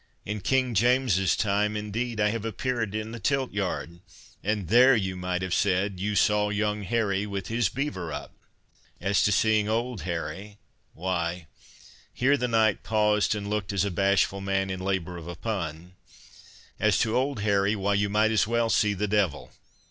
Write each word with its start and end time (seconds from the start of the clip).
"In 0.25 0.41
King 0.41 0.73
James's 0.73 1.35
time, 1.35 1.77
indeed, 1.77 2.19
I 2.19 2.29
have 2.29 2.43
appeared 2.43 2.95
in 2.95 3.11
the 3.11 3.19
tilt 3.19 3.53
yard, 3.53 3.99
and 4.43 4.67
there 4.67 4.95
you 4.95 5.15
might 5.15 5.43
have 5.43 5.53
said— 5.53 5.99
'You 5.99 6.15
saw 6.15 6.49
young 6.49 6.81
Harry 6.81 7.27
with 7.27 7.49
his 7.49 7.69
beaver 7.69 8.11
up.' 8.11 8.33
"As 8.99 9.21
to 9.25 9.31
seeing 9.31 9.69
old 9.69 10.01
Harry, 10.01 10.57
why"—Here 10.95 12.35
the 12.35 12.47
knight 12.47 12.81
paused, 12.81 13.35
and 13.35 13.47
looked 13.47 13.71
as 13.71 13.85
a 13.85 13.91
bashful 13.91 14.41
man 14.41 14.71
in 14.71 14.79
labour 14.79 15.17
of 15.17 15.27
a 15.27 15.35
pun—"As 15.35 16.97
to 16.97 17.15
old 17.15 17.41
Harry—why, 17.41 17.93
you 17.93 18.09
might 18.09 18.31
as 18.31 18.47
well 18.47 18.71
see 18.71 18.95
the 18.95 19.07
devil. 19.07 19.51